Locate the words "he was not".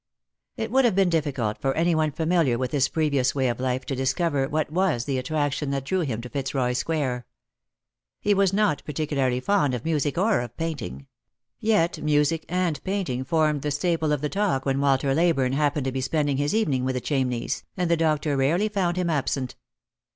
8.19-8.83